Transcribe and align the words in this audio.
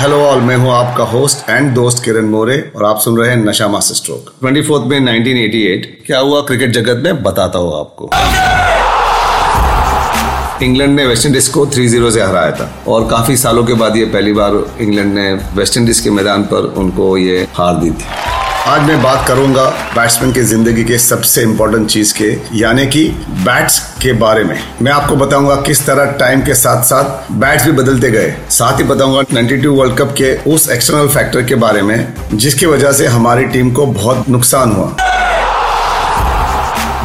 Hello 0.00 0.16
all 0.16 0.40
मैं 0.40 0.56
हूँ 0.56 0.70
आपका 0.72 1.04
होस्ट 1.04 1.50
एंड 1.50 1.74
दोस्त 1.74 2.02
किरण 2.04 2.26
मोरे 2.26 2.72
और 2.76 2.84
आप 2.84 2.98
सुन 2.98 3.18
रहे 3.18 3.30
हैं 3.30 3.36
नशा 3.36 3.66
मास्टर 3.68 3.94
स्ट्रोक 3.94 4.30
24 4.44 4.86
में 4.86 4.98
1988 5.00 5.84
क्या 6.06 6.18
हुआ 6.18 6.40
क्रिकेट 6.40 6.70
जगत 6.70 7.02
में? 7.04 7.22
बताता 7.22 7.58
हूँ 7.58 7.80
आपको। 7.80 8.10
इंग्लैंड 10.64 10.96
ने 10.96 11.06
वेस्ट 11.06 11.26
इंडीज 11.26 11.48
को 11.48 11.66
3-0 11.66 12.10
से 12.10 12.22
हराया 12.22 12.50
था 12.50 12.72
और 12.88 13.08
काफ़ी 13.08 13.36
सालों 13.36 13.64
के 13.64 13.74
बाद 13.74 13.96
ये 13.96 14.04
पहली 14.04 14.32
बार 14.32 14.64
इंग्लैंड 14.80 15.14
ने 15.14 15.32
वेस्ट 15.54 15.76
इंडीज 15.76 16.00
के 16.00 16.10
मैदान 16.10 16.42
पर 16.44 16.74
उनको 16.76 17.16
ये 17.16 17.46
हार 17.54 17.74
दी 17.74 17.90
थी। 17.90 18.29
आज 18.66 18.80
मैं 18.88 19.02
बात 19.02 19.26
करूँगा 19.28 19.64
बैट्समैन 19.94 20.32
की 20.32 20.40
ज़िंदगी 20.40 20.82
के 20.84 20.98
सबसे 20.98 21.42
इम्पोर्टेंट 21.42 21.88
चीज़ 21.90 22.12
के, 22.14 22.26
यानी 22.58 22.86
कि 22.86 23.06
बैट्स 23.44 23.78
के 24.02 24.12
बारे 24.12 24.42
में। 24.44 24.56
मैं 24.82 24.92
आपको 24.92 25.16
बताऊँगा 25.16 25.54
किस 25.56 25.84
तरह 25.86 26.10
टाइम 26.18 26.42
के 26.42 26.54
साथ 26.54 26.82
साथ 26.82 27.32
बैट्स 27.32 27.64
भी 27.66 27.72
बदलते 27.72 28.10
गए। 28.10 28.34
साथ 28.50 28.78
ही 28.78 28.84
बताऊँगा 28.84 29.22
92 29.32 29.66
वर्ल्ड 29.68 29.96
कप 29.98 30.14
के 30.18 30.34
उस 30.50 30.68
एक्सटर्नल 30.70 31.08
फैक्टर 31.08 31.42
के 31.42 31.54
बारे 31.54 31.82
में, 31.82 32.12
जिसकी 32.34 32.66
वजह 32.66 32.92
से 32.92 33.06
हमारी 33.06 33.44
टीम 33.46 33.70
को 33.70 33.86
बहुत 33.86 34.28
नुकसान 34.28 34.72
हुआ। 34.72 35.09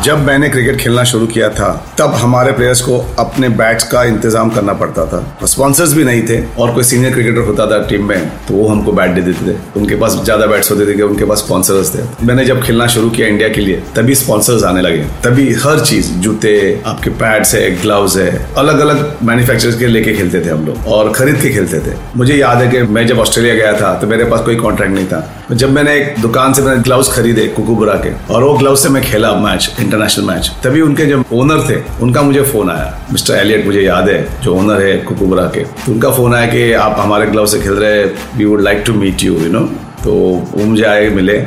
जब 0.05 0.19
मैंने 0.25 0.49
क्रिकेट 0.49 0.75
खेलना 0.77 1.03
शुरू 1.03 1.27
किया 1.27 1.47
था, 1.49 1.67
तब 1.99 2.13
हमारे 2.15 2.51
प्लेयर्स 2.51 2.81
को 2.81 2.97
अपने 3.19 3.47
बैट्स 3.51 3.83
का 3.91 4.03
इंतज़ाम 4.03 4.49
करना 4.49 4.73
पड़ता 4.73 5.05
था। 5.05 5.45
स्पॉन्सर्स 5.45 5.93
भी 5.93 6.03
नहीं 6.03 6.21
थे 6.23 6.37
और 6.55 6.73
कोई 6.73 6.83
सीनियर 6.83 7.13
क्रिकेटर 7.13 7.47
होता 7.47 7.65
था 7.71 7.79
टीम 7.87 8.03
में 8.07 8.27
तो 8.47 8.53
वो 8.53 8.67
हमको 8.67 8.91
बैट 8.91 9.11
दे 9.11 9.21
देते 9.21 9.45
थे। 9.47 9.55
उनके 9.79 9.95
पास 9.95 10.17
ज़्यादा 10.23 10.45
बैट्स 10.47 10.69
होते 10.71 10.85
थे 10.87 11.01
उनके 11.03 11.25
पास 11.25 11.39
स्पॉन्सर्स 11.39 11.93
थे। 11.95 12.03
मैंने 12.25 12.45
जब 12.45 12.61
खेलना 12.63 12.87
शुरू 12.87 13.09
किया 13.09 13.27
इंडिया 13.27 13.49
के 13.49 13.61
लिए, 13.61 13.81
तभी 13.95 14.15
स्पॉन्सर्स 14.15 14.63
आने 14.63 14.81
लगे। 14.81 15.03
तभी 15.23 15.51
हर 15.63 15.79
चीज़, 15.81 16.11
जूते, 16.19 16.53
आपके 16.85 17.09
पैड्स 17.23 17.55
है 17.55 17.69
ग्लव्स 17.81 18.17
है 18.17 18.29
अलग 18.57 18.79
अलग 18.79 19.17
मैन्युफैक्चरर्स 19.23 19.79
के 19.79 19.87
लेके 19.87 20.13
खेलते 20.13 20.41
थे 20.45 20.49
हम 20.49 20.65
लोग 20.65 20.87
और 20.89 21.11
खरीद 21.13 21.41
के 21.41 21.49
खेलते 21.53 21.79
थे। 21.81 21.95
मुझे 22.15 22.35
याद 22.35 22.61
है 22.61 22.69
कि 22.71 22.81
मैं 22.93 23.07
जब 23.07 23.19
ऑस्ट्रेलिया 23.19 23.55
गया 23.55 23.73
था 23.81 23.93
तो 23.99 24.07
मेरे 24.07 24.25
पास 24.25 24.45
कोई 24.45 24.55
कॉन्ट्रैक्ट 24.57 24.93
नहीं 24.93 25.05
था। 25.07 25.27
जब 25.51 25.71
मैंने 25.71 25.93
एक 25.95 26.15
दुकान 26.21 26.53
से 26.53 26.61
मैंने 26.61 26.81
ग्लव्स 26.83 27.11
खरीदे 27.13 27.45
कुकुबरा 27.47 27.93
के, 27.95 28.11
और 28.33 28.43
वो 28.43 28.53
ग्लव्स 28.57 28.83
से 28.83 28.89
मैं 28.89 29.01
खेला 29.03 29.33
मैच 29.35 29.75
इंटरनेशनल 29.79 30.25
मैच 30.25 30.49
तभी 30.63 30.81
उनके 30.81 31.05
जब 31.05 31.23
ओनर 31.33 31.61
थे, 31.69 31.75
उनका 32.03 32.21
मुझे 32.21 32.41
फ़ोन 32.43 32.69
आया। 32.71 33.07
मिस्टर 33.11 33.33
एलियट 33.35 33.65
मुझे 33.65 33.81
याद 33.81 34.09
है, 34.09 34.41
जो 34.43 34.55
ओनर 34.55 34.81
है 34.81 34.97
कुकुबरा 34.99 35.43
के 35.47 35.63
तो 35.63 35.91
उनका 35.91 36.09
फ़ोन 36.11 36.35
आया 36.35 36.47
कि 36.47 36.71
आप 36.73 36.95
हमारे 36.99 37.25
ग्लव 37.27 37.45
से 37.45 37.59
खेल 37.59 37.73
रहे 37.73 37.99
हैं 37.99 38.37
we 38.37 38.45
would 38.45 38.61
like 38.61 38.83
to 38.87 38.93
meet 38.93 39.23
you 39.23 39.37
you 39.39 39.51
know 39.51 39.59
तो 40.03 40.11
वो 40.11 40.65
मुझे 40.65 40.83
आए, 40.85 41.09
मिले, 41.09 41.39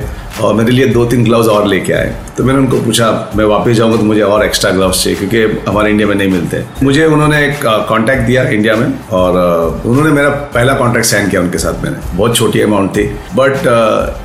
और 0.43 0.55
मेरे 0.55 0.73
लिए 0.73 0.87
दो 0.89 1.05
तीन 1.07 1.25
ग्लव्स 1.25 1.49
और 1.49 1.67
लेके 1.67 1.93
आए। 1.93 2.15
तो 2.39 2.45
मैंने 2.45 2.59
उनको 2.59 2.81
पूछा, 2.81 3.07
मैं 3.37 3.45
वापस 3.45 3.73
जाऊँगा 3.77 3.97
तो 3.97 4.05
मुझे 4.05 4.21
और 4.23 4.45
एक्स्ट्रा 4.45 4.71
ग्लव्स 4.71 5.03
चाहिए, 5.05 5.19
क्योंकि 5.19 5.61
हमारे 5.69 5.91
इंडिया 5.91 6.09
में 6.09 6.15
नहीं 6.15 6.29
मिलते. 6.31 6.63
मुझे 6.83 7.05
उन्होंने 7.07 7.39
एक 7.47 7.65
कॉन्टैक्ट 7.89 8.23
दिया 8.23 8.43
इंडिया 8.51 8.75
में 8.77 8.87
और 9.13 9.39
उन्होंने 9.87 10.11
मेरा 10.13 10.29
पहला 10.55 10.75
कॉन्ट्रैक्ट 10.75 11.09
साइन 11.09 11.29
किया 11.29 11.41
उनके 11.41 11.59
साथ 11.59 11.83
मैंने। 11.85 12.17
बहुत 12.17 12.37
छोटी 12.37 12.61
अमाउंट 12.61 12.91
थी 12.97 13.05
बट 13.37 13.67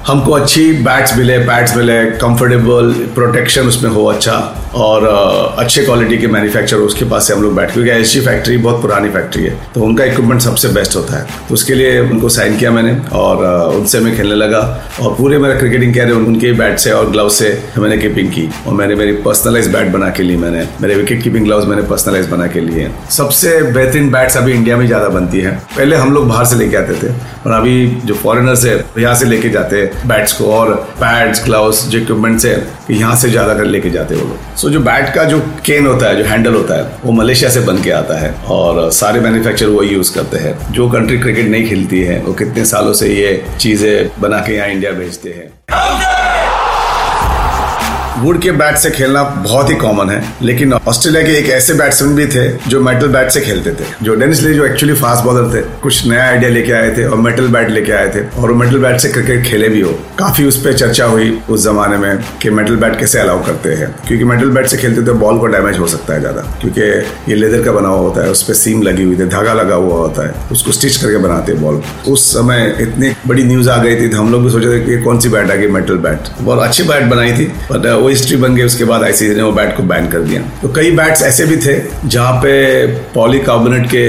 हमको 0.07 0.31
अच्छी 0.31 0.71
बैट्स 0.83 1.17
मिले 1.17 1.37
पैड्स 1.47 1.75
मिले 1.77 2.03
कंफर्टेबल 2.21 2.93
प्रोटेक्शन 3.15 3.67
उसमें 3.67 3.89
हो 3.91 4.05
अच्छा 4.05 4.35
और 4.75 5.05
अच्छे 5.59 5.83
क्वालिटी 5.85 6.17
के 6.17 6.27
मैन्युफैक्चर 6.27 6.77
उसके 6.83 7.05
पास 7.05 7.27
से 7.27 7.33
हम 7.33 7.41
लोग 7.41 7.55
बैठ 7.55 7.73
क्योंकि 7.73 7.89
एस 7.91 8.15
फैक्ट्री 8.25 8.57
बहुत 8.57 8.81
पुरानी 8.81 9.09
फैक्ट्री 9.09 9.43
है 9.43 9.57
तो 9.73 9.81
उनका 9.81 10.03
इक्विपमेंट 10.03 10.41
सबसे 10.41 10.69
बेस्ट 10.77 10.95
होता 10.95 11.17
है। 11.17 11.25
तो 11.47 11.53
उसके 11.53 11.75
लिए 11.75 11.99
उनको 12.01 12.29
साइन 12.29 12.57
किया 12.57 12.71
मैंने 12.71 12.95
और 13.15 13.45
उनसे 13.75 13.99
मैं 13.99 14.15
खेलने 14.17 14.35
लगा 14.35 14.61
और 15.01 15.15
पूरे 15.15 15.37
मेरा 15.37 15.59
क्रिकेटिंग 15.59 15.93
कैरियर 15.93 16.17
उनके 16.17 16.53
बैट 16.53 16.79
से 16.79 16.91
और 16.91 17.09
ग्लव 17.11 17.29
से 17.31 17.51
मैंने 17.77 17.97
कीपिंग 18.03 18.29
की 18.29 18.47
और 18.67 18.73
मैंने 18.73 18.95
मेरी 18.95 19.11
पर्सनलाइज 19.23 19.67
बैट 19.73 19.91
बना 19.91 20.09
के 20.11 20.23
ली 20.23 20.35
मैंने। 20.37 20.65
मेरे 20.81 20.95
विकेट 20.95 21.21
कीपिंग 21.23 21.45
ग्लव्स 21.45 21.67
मैंने 21.67 21.81
पर्सनलाइज 21.89 22.29
बना 22.29 22.47
के 22.47 22.61
लिए। 22.61 22.89
सबसे 23.11 23.61
बेहतरीन 23.63 24.09
बैट्स 24.11 24.37
अभी 24.37 24.53
इंडिया 24.53 24.77
में 24.77 24.85
ज़्यादा 24.87 25.09
बनती 25.09 25.39
है। 25.41 25.51
पहले 25.77 25.95
हम 25.95 26.13
लोग 26.13 26.27
बाहर 26.27 26.45
से 26.45 26.55
लेके 26.55 26.77
आते 26.77 26.93
थे 27.03 27.11
और 27.45 27.51
अभी 27.51 27.85
जो 28.05 28.13
फॉरेनर्स 28.15 28.65
है 28.65 28.75
यहाँ 28.99 29.15
से 29.15 29.25
लेके 29.25 29.49
जाते 29.49 29.81
हैं 29.81 30.07
बैट्स 30.07 30.33
को 30.33 30.51
और 30.53 30.73
पैड्स 30.99 31.43
ग्लव्स 31.45 31.85
जो 31.87 31.99
इक्विपमेंट्स 31.99 32.45
है 32.45 32.55
यहाँ 32.91 33.15
से 33.15 33.29
ज़्यादा 33.29 33.53
कर 33.53 33.65
लेके 33.65 33.89
जाते 33.89 34.15
हैं 34.15 34.21
वो 34.21 34.27
लोग। 34.29 34.57
सो 34.57 34.69
जो 34.69 34.79
बैट 34.81 35.13
का 35.15 35.23
जो 35.23 35.39
केन 35.65 35.85
होता 35.87 36.07
है, 36.07 36.15
जो 36.17 36.23
हैंडल 36.25 36.53
होता 36.53 36.75
है, 36.75 36.87
वो 37.03 37.11
मलेशिया 37.13 37.49
से 37.49 37.59
बन 37.61 37.81
के 37.83 37.91
आता 37.91 38.19
है 38.19 38.33
और 38.51 38.89
सारे 38.93 39.19
मैन्युफैक्चर 39.19 39.67
वो 39.67 39.83
यूज़ 39.83 40.13
करते 40.15 40.37
हैं। 40.37 40.55
जो 40.73 40.89
कंट्री 40.89 41.17
क्रिकेट 41.19 41.47
नहीं 41.47 41.67
खेलती 41.67 42.01
है, 42.01 42.19
वो 42.19 42.33
कितने 42.33 42.65
सालों 42.65 42.93
से 42.93 43.07
ये 43.09 43.41
चीज़ें 43.59 44.21
बना 44.21 44.39
के 44.39 44.55
यहाँ 44.55 44.67
इंडिया 44.67 44.91
भेजते 44.93 45.29
हैं। 45.29 45.51
वुड 48.23 48.39
के 48.41 48.51
बैट 48.53 48.77
से 48.77 48.89
खेलना 48.91 49.23
बहुत 49.23 49.69
ही 49.69 49.75
कॉमन 49.75 50.09
है, 50.09 50.21
लेकिन 50.41 50.73
ऑस्ट्रेलिया 50.73 51.23
के 51.23 51.31
एक 51.37 51.49
ऐसे 51.51 51.73
बैट्समैन 51.73 52.15
भी 52.15 52.25
थे 52.27 52.47
जो 52.69 52.79
मेटल 52.81 53.07
बैट 53.13 53.31
से 53.31 53.41
खेलते 53.41 53.71
थे, 53.71 53.85
जो 54.03 54.15
डेनिस 54.15 54.41
ली 54.41 54.53
जो 54.53 54.65
एक्चुअली 54.65 54.93
फास्ट 54.95 55.23
बॉलर 55.23 55.49
थे, 55.53 55.61
कुछ 55.81 56.05
नया 56.07 56.23
आइडिया 56.25 56.49
लेके 56.51 56.71
आए 56.73 56.95
थे 56.97 57.05
और 57.05 57.17
मेटल 57.19 57.47
बैट 57.53 57.69
लेके 57.69 57.91
आए 57.91 58.09
थे 58.15 58.25
और 58.31 58.51
वो 58.51 58.55
मेटल 58.57 58.79
बैट 58.79 58.99
से 58.99 59.09
क्रिकेट 59.09 59.43
खेले 59.45 59.69
भी 59.69 59.81
हो। 59.81 59.91
काफ़ी 60.19 60.45
उस 60.45 60.63
पर 60.63 60.73
चर्चा 60.73 61.05
हुई 61.05 61.31
उस 61.49 61.63
जमाने 61.63 61.97
में 61.97 62.23
कि 62.41 62.49
मेटल 62.51 62.75
बैट 62.77 62.99
कैसे 62.99 63.19
अलाउ 63.19 63.43
करते 63.45 63.73
हैं, 63.73 63.93
क्योंकि 64.07 64.25
मेटल 64.25 64.49
बैट 64.51 64.67
से 64.67 64.77
खेलते 64.77 65.05
तो 65.05 65.13
बॉल 65.15 65.39
को 65.39 65.47
डैमेज 65.47 65.79
हो 65.79 65.87
सकता 65.87 66.13
है 66.13 66.19
ज़्यादा, 66.19 66.41
क्योंकि 66.61 66.81
ये 67.31 67.35
लेदर 67.35 67.63
का 67.65 67.71
बना 67.71 67.89
हुआ 67.89 67.99
होता 67.99 68.23
है, 68.23 68.31
उस 68.31 68.43
पर 68.43 68.53
सीम 68.55 68.81
लगी 68.83 69.03
हुई 69.03 69.15
थी, 69.15 69.25
धागा 69.27 69.53
लगा 69.53 69.75
हुआ 69.75 69.97
होता 69.97 70.27
है, 70.27 70.33
उसको 70.51 70.71
स्टिच 70.71 70.97
करके 70.97 71.17
बनाते 71.19 71.51
हैं 71.51 71.61
बॉल 71.61 71.81
उस 72.07 72.31
समय 72.33 72.75
इतनी 72.81 73.13
बड़ी 73.27 73.43
न्यूज़ 73.43 73.69
आ 73.69 73.77
गई 73.83 73.95
थी 73.95 74.07
तो 74.09 74.17
हम 74.17 74.31
लोग 74.31 74.43
भी 74.43 74.49
सोचे 74.51 74.67
थे 74.69 74.79
कि 74.85 75.01
कौन 75.03 75.19
सी 75.19 75.29
बैट 75.29 75.51
आ 75.51 75.55
गई 75.55 75.67
मेटल 75.71 75.97
बैट 75.99 76.29
बहुत 76.39 76.63
अच्छी 76.63 76.83
बैट 76.83 77.03
बनाई 77.09 77.31
थी 77.33 77.45
बट 77.71 77.85
वो 77.85 78.09
हिस्ट्री 78.13 78.37
बन 78.37 78.55
गई, 78.55 78.63
उसके 78.63 78.83
बाद 78.85 79.03
आईसीसी 79.03 79.35
ने 79.35 79.43
वो 79.43 79.51
बैट 79.51 79.75
को 79.77 79.83
बैन 79.83 80.07
कर 80.09 80.19
दिया। 80.21 80.41
तो 80.61 80.67
कई 80.73 80.91
बैट्स 80.93 81.21
ऐसे 81.23 81.45
भी 81.45 81.57
थे, 81.57 81.75
जहाँ 82.05 82.33
पे 82.35 82.85
पॉलीकार्बोनेट 83.13 83.85
के 83.87 84.03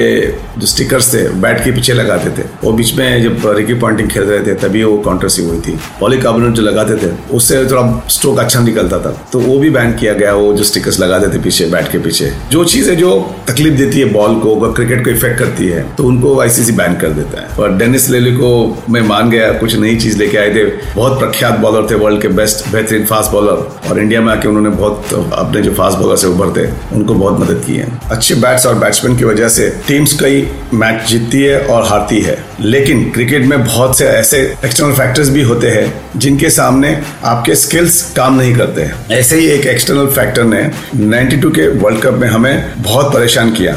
जो 0.60 0.66
स्टिकर्स 0.66 1.12
थे 1.14 1.22
बैट 1.42 1.62
के 1.64 1.70
पीछे 1.70 1.92
लगाते 1.92 2.30
थे। 2.30 2.46
वो 2.64 2.72
बीच 2.72 2.94
में 2.94 3.22
जब 3.22 3.46
रिकी 3.56 3.74
पॉइंटिंग 3.76 4.08
खेल 4.10 4.22
रहे 4.22 4.40
थे, 4.40 4.54
तभी 4.60 4.82
वो 4.84 4.96
कॉन्ट्रोसी 5.04 5.44
हुई 5.44 5.60
थी। 5.60 5.78
पॉलीकार्बोनेट 6.00 6.54
जो 6.54 6.62
लगाते 6.62 6.96
थे, 6.96 7.10
उससे 7.32 7.64
थोड़ा 7.64 7.82
स्ट्रोक 8.10 8.38
अच्छा 8.38 8.60
निकलता 8.60 8.98
था। 8.98 9.16
तो 9.32 9.40
वो 9.40 9.58
भी 9.58 9.70
बैन 9.70 9.92
किया 9.94 10.12
गया, 10.14 10.34
वो 10.34 10.52
जो 10.54 10.64
स्टिकर्स 10.64 11.00
लगाते 11.00 11.28
थे 11.28 11.42
पीछे 11.42 11.66
बैट 11.66 11.90
के 11.92 11.98
पीछे। 11.98 12.32
जो 12.50 12.64
चीज़ें 12.66 12.96
जो 12.98 13.10
तकलीफ़ 13.48 13.74
देती 13.74 14.00
है 14.00 14.12
बॉल 14.12 14.34
को 14.40 14.72
क्रिकेट 14.72 15.04
को 15.04 15.10
इफ़ेक्ट 15.10 15.38
करती 15.38 15.66
है 15.68 15.82
तो 15.96 16.04
उनको 16.04 16.38
आईसीसी 16.40 16.72
बैन 16.74 16.94
कर 16.96 17.08
देता 17.12 17.40
है। 17.40 17.48
और 17.58 17.76
डेनिस 17.78 18.08
लेली 18.10 18.32
को 18.32 18.52
मैं 18.90 19.00
मान 19.02 19.30
गया, 19.30 19.52
कुछ 19.54 19.76
नई 19.76 19.96
चीज़ 19.96 20.18
लेके 20.18 20.38
आए 20.38 20.54
थे। 20.54 20.64
बहुत 20.94 21.18
प्रख्यात 21.18 21.58
बॉलर 21.60 21.90
थे 21.90 21.94
वर्ल्ड 21.96 22.20
के 22.22 22.28
बेस्ट 22.30 22.68
बेहतरीन 22.72 23.04
फास्ट 23.06 23.30
बॉलर 23.32 23.83
और 23.90 23.98
इंडिया 23.98 24.20
में 24.20 24.32
आके 24.32 24.48
उन्होंने 24.48 24.70
बहुत, 24.70 25.30
अपने 25.32 25.62
जो 25.62 25.70
फास्ट 25.70 25.98
बॉलर 25.98 26.16
से 26.16 26.26
उभरते, 26.26 26.94
उनको 26.96 27.14
बहुत 27.14 27.40
मदद 27.40 27.62
की 27.66 27.76
है। 27.76 27.98
अच्छे 28.10 28.34
बैट्स 28.34 28.66
और 28.66 28.74
बैट्समैन 28.74 29.16
की 29.16 29.24
वजह 29.24 29.48
से 29.48 29.80
टीम्स 29.88 30.20
कई 30.20 30.48
मैच 30.74 31.08
जीतती 31.08 31.42
है 31.42 31.60
और 31.60 31.82
हारती 31.82 32.20
है। 32.20 32.44
लेकिन 32.60 33.10
क्रिकेट 33.10 33.44
में 33.44 33.64
बहुत 33.64 33.98
से 33.98 34.04
ऐसे 34.04 34.54
एक्सटर्नल 34.64 34.92
फैक्टर्स 34.92 35.28
भी 35.28 35.42
होते 35.42 35.68
हैं, 35.68 36.00
जिनके 36.16 36.50
सामने 36.50 37.02
आपके 37.24 37.54
स्किल्स 37.54 38.12
काम 38.16 38.34
नहीं 38.34 38.54
करते। 38.56 39.14
ऐसे 39.14 39.36
ही 39.36 39.46
एक 39.46 39.66
एक्सटर्नल 39.66 40.06
फैक्टर 40.06 40.44
ने 40.44 40.70
92 40.96 41.50
के 41.50 41.68
वर्ल्ड 41.68 42.00
कप 42.00 42.14
में 42.14 42.28
हमें 42.28 42.70
बहुत 42.78 43.14
परेशान 43.14 43.50
किया। 43.50 43.76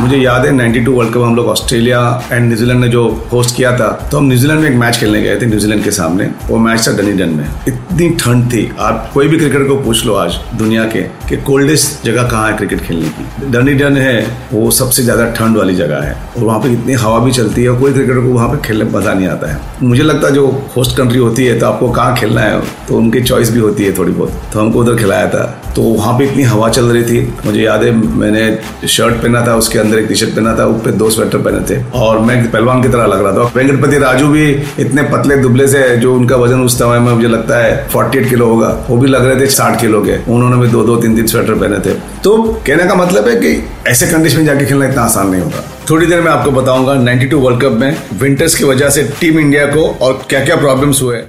मुझे 0.00 0.16
याद 0.16 0.44
है 0.46 0.52
92 0.52 0.88
वर्ल्ड 0.88 1.12
कप 1.14 1.22
हम 1.22 1.34
लोग 1.36 1.46
ऑस्ट्रेलिया 1.48 1.98
एंड 2.32 2.46
न्यूजीलैंड 2.46 2.80
ने 2.80 2.88
जो 2.88 3.02
होस्ट 3.32 3.54
किया 3.56 3.70
था 3.78 3.88
तो 4.10 4.18
हम 4.18 4.24
न्यूजीलैंड 4.26 4.60
में 4.60 4.68
एक 4.70 4.76
मैच 4.76 4.96
खेलने 4.96 5.20
गए 5.22 5.36
थे, 5.40 5.46
न्यूजीलैंड 5.46 5.82
के 5.84 5.90
सामने। 5.90 6.24
वो 6.48 6.58
मैच 6.58 6.86
था 6.88 6.92
डनीडन 6.96 7.28
में। 7.28 7.44
इतनी 7.68 8.08
ठंड 8.20 8.46
थी। 8.52 8.70
आप 8.80 9.10
कोई 9.14 9.28
भी 9.28 9.38
क्रिकेटर 9.38 9.64
को 9.64 9.76
पूछ 9.76 10.04
लो 10.06 10.14
आज 10.14 10.38
दुनिया 10.58 10.84
के, 10.84 11.02
कि 11.28 11.36
कोल्डेस्ट 11.42 12.04
जगह 12.06 12.28
कहाँ 12.28 12.50
है 12.50 12.56
क्रिकेट 12.56 12.80
खेलने 12.80 13.08
की? 13.08 13.50
डनीडन 13.52 13.96
है, 13.96 14.26
वो 14.52 14.70
सबसे 14.70 15.02
ज़्यादा 15.02 15.30
ठंड 15.32 15.56
वाली 15.56 15.74
जगह 15.74 16.02
है। 16.02 16.16
और 16.36 16.44
वहाँ 16.44 16.60
पे 16.60 16.72
इतनी 16.72 16.92
हवा 16.94 17.18
भी 17.18 17.32
चलती 17.32 17.64
है 17.64 17.78
कोई 17.80 17.92
क्रिकेटर 17.92 18.20
को 18.20 18.32
वहाँ 18.34 18.48
पे 18.48 18.66
खेलने 18.68 18.84
में 18.84 18.92
मज़ा 18.92 19.14
नहीं 19.14 19.28
आता 19.28 19.52
है। 19.52 19.60
मुझे 19.82 20.02
लगता 20.02 20.26
है 20.26 20.34
जो 20.34 20.46
होस्ट 20.76 20.96
कंट्री 20.96 21.18
होती 21.18 21.46
है 21.46 21.58
तो 21.58 21.66
आपको 21.66 21.90
कहाँ 21.90 22.16
खेलना 22.16 22.40
है 22.40 22.60
तो 22.88 22.96
उनकी 22.96 23.22
चॉइस 23.22 23.50
भी 23.50 23.60
होती 23.60 23.84
है 23.84 23.96
थोड़ी 23.98 24.12
बहुत। 24.12 24.42
तो 24.52 24.60
हमको 24.60 24.80
उधर 24.80 24.96
खिलाया 24.96 25.28
था। 25.28 25.61
तो 25.76 25.82
वहाँ 25.82 26.18
पे 26.18 26.24
इतनी 26.24 26.42
हवा 26.42 26.68
चल 26.68 26.84
रही 26.84 27.02
थी। 27.02 27.34
मुझे 27.46 27.60
याद 27.60 27.82
है, 27.82 27.90
मैंने 27.90 28.58
शर्ट 28.88 29.14
पहना 29.14 29.46
था, 29.46 29.54
उसके 29.56 29.78
अंदर 29.78 29.98
एक 29.98 30.06
टी 30.06 30.14
शर्ट 30.14 30.30
पहना 30.30 30.58
था, 30.58 30.66
ऊपर 30.66 30.90
दो 30.90 31.10
स्वेटर 31.10 31.38
पहने 31.38 31.60
थे। 31.70 31.82
और 31.94 32.18
मैं 32.18 32.50
पहलवान 32.50 32.82
की 32.82 32.88
तरह 32.88 33.06
लग 33.06 33.24
रहा 33.24 33.32
था। 33.32 33.52
वेंकटपति 33.56 33.98
राजू 33.98 34.28
भी 34.28 34.50
इतने 34.78 35.02
पतले 35.02 35.36
दुबले 35.36 35.68
से 35.68 35.96
जो 35.96 36.14
उनका 36.14 36.36
वज़न 36.36 36.60
उस 36.60 36.78
समय 36.78 36.98
में 36.98 37.12
मुझे 37.12 37.28
लगता 37.28 37.58
है 37.58 37.88
फोर्टी 37.88 38.18
एट 38.18 38.28
किलो 38.28 38.46
होगा, 38.46 38.86
वो 38.90 38.96
भी 38.96 39.08
लग 39.08 39.26
रहे 39.26 39.40
थे 39.40 39.46
साठ 39.46 39.80
किलो 39.80 40.02
के। 40.02 40.16
उन्होंने 40.32 40.56
भी 40.56 40.68
दो 40.68 40.84
दो, 40.84 40.96
तीन 40.96 41.16
तीन 41.16 41.26
स्वेटर 41.26 41.54
पहने 41.54 41.78
थे। 41.78 41.94
तो 42.24 42.42
कहने 42.66 42.84
का 42.84 42.94
मतलब 42.94 43.28
है 43.28 43.36
कि 43.36 43.68
ऐसे 43.86 44.06
कंडीशन 44.06 44.38
में 44.38 44.44
जाके 44.44 44.64
खेलना 44.64 44.86
इतना 44.86 45.02
आसान 45.02 45.28
नहीं 45.28 45.42
होगा। 45.42 45.64
थोड़ी 45.90 46.06
देर 46.06 46.20
में 46.20 46.30
आपको 46.32 46.50
बताऊँगा 46.50 46.94
92 46.94 47.34
वर्ल्ड 47.34 47.60
कप 47.62 47.72
में 47.72 47.96
विंटर्स 48.18 48.54
की 48.54 48.64
वजह 48.64 48.90
से 48.90 49.02
टीम 49.20 49.38
इंडिया 49.38 49.66
को 49.66 49.88
और 50.02 50.20
क्या 50.30 50.44
क्या 50.44 50.56
प्रॉब्लम्स 50.56 51.02
हुए। 51.02 51.22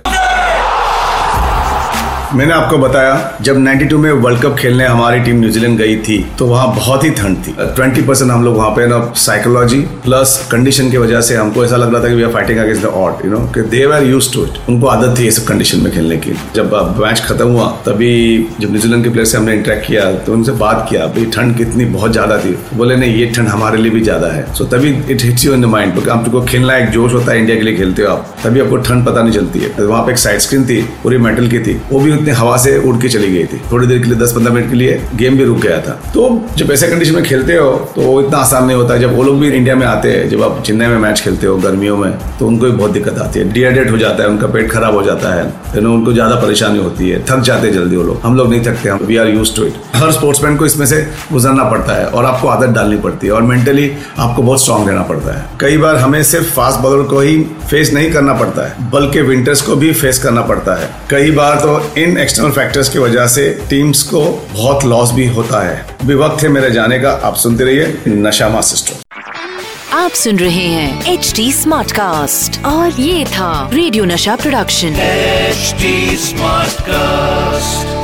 मैंने 2.36 2.54
आपको 2.54 2.78
बताया, 2.78 3.38
जब 3.42 3.58
92 3.58 3.98
में 3.98 4.12
वर्ल्ड 4.14 4.42
कप 4.42 4.56
खेलने 4.60 4.86
हमारी 4.86 5.20
टीम 5.22 5.40
न्यूजीलैंड 5.40 5.78
गई 5.78 5.96
थी 5.98 6.18
तो 6.40 6.46
वहाँ 6.48 6.68
बहुत 6.76 7.04
ही 7.04 7.10
ठंड 7.12 7.38
थी। 7.38 7.52
20 7.76 8.06
परसेंट 8.08 8.32
हम 8.32 8.44
लोग 8.44 8.56
वहाँ 8.58 8.70
पे 8.76 8.86
ना 8.88 9.00
साइकोलॉजी 9.18 9.80
प्लस 10.04 10.36
कंडीशन 10.52 10.90
की 10.92 10.98
वजह 10.98 11.22
से 11.22 11.36
हमको 11.36 11.66
ऐसा 11.66 11.78
लग 11.78 11.94
रहा 11.94 12.04
था 12.04 12.10
कि 12.10 12.16
we 12.16 12.24
are 12.24 12.32
fighting 12.32 12.60
against 12.60 12.82
the 12.84 12.86
odd 13.02 13.24
you 13.26 13.32
know 13.32 13.40
कि 13.56 13.62
they 13.70 13.84
are 13.92 14.04
used 14.04 14.32
to 14.34 14.46
it 14.46 14.58
उनको 14.70 14.88
आदत 14.88 15.20
थी 15.20 15.30
सब 15.32 15.46
कंडीशन 15.48 15.80
में 15.80 15.92
खेलने 15.94 16.18
की। 16.18 16.32
जब 16.56 16.74
मैच 17.00 17.20
खत्म 17.22 17.48
हुआ, 17.48 17.68
तभी 17.86 18.12
जब 18.60 18.72
न्यूजीलैंड 18.72 19.04
के 19.04 19.10
प्लेयर 19.10 19.26
से 19.26 19.38
हमने 19.38 19.54
इंटरेक्ट 19.54 19.86
किया 19.88 20.12
तो 20.16 20.34
उनसे 20.34 20.52
बात 20.64 20.86
किया, 20.90 21.06
भाई, 21.08 21.26
ठंड 21.36 21.58
कितनी 21.58 21.86
बहुत 21.94 22.12
ज़्यादा 22.12 22.38
थी। 22.40 22.56
बोले, 22.74 22.96
नहीं, 22.96 23.16
ये 23.16 23.26
ठंड 23.36 23.48
हमारे 23.48 23.78
लिए 23.78 23.92
भी 23.92 24.02
ज़्यादा 24.02 24.28
है। 24.30 24.46
सो 24.54 24.66
तभी 24.68 24.96
it 25.12 25.24
hits 25.24 25.46
you 25.46 25.54
in 25.54 25.62
the 25.62 25.66
mind 25.68 25.94
क्योंकि 25.94 26.10
आपको 26.10 26.42
खेलना 26.44 26.78
एक 26.78 26.90
जोश 26.90 27.14
होता 27.14 27.32
है 27.32 27.40
इंडिया 27.40 27.58
के 27.58 27.64
लिए 27.64 27.76
खेलते 27.78 28.04
हो 28.04 28.10
आप, 28.10 28.36
तभी 28.44 28.60
आपको 28.60 28.78
ठंड 28.80 29.06
पता 29.06 29.22
नहीं 29.22 29.34
चलती 29.34 29.60
है। 29.60 29.72
वहाँ 29.80 30.04
पे 30.06 30.12
एक 30.12 30.18
साइड 30.18 30.40
स्क्रीन 30.40 30.66
थी, 30.66 30.82
पूरी 31.04 31.18
मेटल 31.20 31.48
की 31.48 31.60
थी, 31.60 31.80
वो 31.92 32.00
भी 32.00 32.12
उतनी 32.24 32.36
हवा 32.36 32.58
से 32.58 32.78
उड़ 32.80 32.96
के 32.98 33.10
चली 33.10 33.32
गई 33.32 33.46
थी। 33.46 33.62
थोड़ी 33.72 33.88
देर 33.88 34.00
के 34.00 34.06
लिए 34.06 34.18
दस 34.18 34.32
पंद्रह 34.32 34.54
मिनट 34.54 34.70
के 34.70 34.76
लिए 34.76 35.02
गेम 35.16 35.38
भी 35.38 35.46
रुक 35.46 35.58
गया 35.60 35.80
था। 35.82 36.00
तो 36.14 36.24
जब 36.58 36.72
ऐसे 36.72 36.88
कंडीशन 36.88 37.16
में 37.16 37.24
खेलते 37.24 37.56
हो 37.56 37.72
तो 37.96 38.20
इतना 38.22 38.38
आसान 38.38 38.66
नहीं 38.66 38.78
होता। 38.78 38.98
जब 38.98 39.16
वो 39.16 39.24
लोग 39.24 39.40
भी 39.40 39.50
इंडिया 39.50 39.76
में 39.76 39.86
आते 39.88 40.12
हैं, 40.12 40.30
जब 40.30 40.44
आप 40.44 40.62
चेन्नई 40.66 40.88
में 40.88 40.98
मैच 41.00 41.22
खेलते 41.22 41.48
हो, 41.48 41.56
गर्मियों 41.58 41.98
में 41.98 42.12
तो 42.40 42.48
उनको 42.48 42.66
भी 42.66 42.72
बहुत 42.72 42.92
दिक्कत 42.92 43.18
आती 43.20 43.40
है। 43.40 43.52
डिहाइड्रेट 43.54 43.92
हो 43.92 43.98
जाता 43.98 44.24
है, 44.24 44.30
उनका 44.30 44.48
पेट 44.48 44.72
खराब 44.72 44.96
हो 44.96 45.04
जाता 45.04 45.34
है। 45.34 45.44
यू 45.76 45.94
उनको 45.94 46.14
ज़्यादा 46.14 46.36
परेशानी 46.38 46.80
होती 46.80 47.10
है। 47.10 47.24
थक 47.26 47.40
जाते 47.42 47.68
हैं 47.68 47.74
जल्दी 47.74 47.96
वो 47.96 48.04
लोग। 48.04 48.20
हम 48.24 48.38
लोग 48.38 48.50
नहीं 48.50 48.62
थकते, 48.62 48.90
हम 48.90 49.00
we 49.04 49.18
are 49.18 49.28
used 49.30 49.56
to 49.56 49.66
it 49.66 49.74
her 49.96 50.12
sportsman 50.12 50.58
को 50.58 50.66
इसमें 50.66 50.86
से 50.86 51.02
गुजरना 51.32 51.64
पड़ता 51.72 51.94
है 51.94 52.06
और 52.08 52.26
आपको 52.26 52.48
आदत 52.48 52.74
डालनी 52.76 52.98
पड़ती 53.00 53.28
है 53.28 53.34
और 53.34 53.42
मेंटली 53.44 53.92
आपको 54.20 54.42
बहुत 54.42 54.62
स्ट्रांग 54.62 54.88
रहना 54.88 55.04
पड़ता 55.04 55.38
है। 55.38 55.46
कई 55.60 55.78
बार 55.78 55.96
हमें 55.98 56.22
सिर्फ़ 56.24 56.52
फास्ट 56.54 56.80
बॉलर 56.80 57.04
को 57.04 57.20
ही 57.20 57.38
फेस 57.70 57.94
नहीं 57.94 58.12
करना 58.12 58.34
पड़ता 58.34 58.68
है, 58.68 58.90
बल्कि 58.92 59.22
विंटर्स 59.24 59.62
को 59.62 59.76
भी 59.76 59.92
फेस 59.94 60.20
करना 60.20 60.42
पड़ता 60.44 60.76
है। 60.76 60.90
कई 61.10 61.32
बार 61.32 61.56
तो 61.56 61.80
इन 61.98 62.13
एक्सटर्नल 62.18 62.52
फैक्टर्स 62.52 62.90
की 62.90 63.00
वजह 63.00 63.28
से 63.28 63.50
टीम्स 63.70 64.04
को 64.04 64.22
बहुत 64.54 64.86
लॉस 64.86 65.12
भी 65.12 65.28
होता 65.28 65.68
है। 65.68 65.86
विवक्त 66.06 66.34
वक्त 66.34 66.44
है 66.44 66.50
मेरे 66.50 66.72
जाने 66.72 67.00
का 67.00 67.12
आप 67.12 67.36
सुनते 67.36 67.64
रहिए 67.64 67.98
नशा 68.08 68.50
मास्टर 68.50 69.02
आप 69.94 70.12
सुन 70.12 70.40
रहे 70.40 70.68
हैं 70.68 71.14
एच 71.14 71.34
डी 71.36 71.52
स्मार्ट 71.54 71.92
कास्ट 71.92 72.66
और 72.66 73.02
ये 73.02 73.26
था 73.26 73.70
रेडियो 73.74 74.06
नशा 74.06 74.36
प्रोडक्शन 74.36 74.88
एच 74.88 75.76
स्मार्ट 76.20 76.70
Smartcast. 76.70 78.03